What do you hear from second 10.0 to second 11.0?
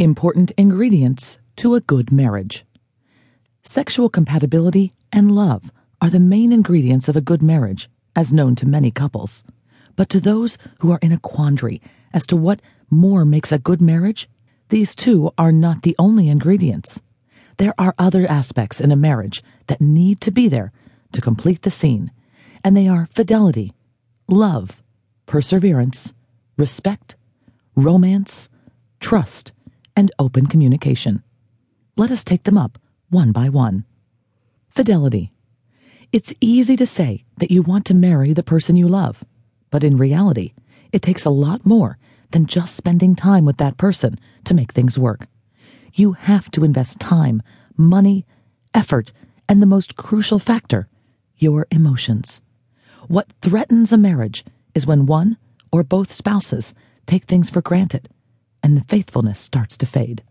to those who are